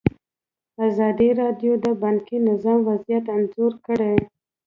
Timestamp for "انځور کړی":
3.35-4.15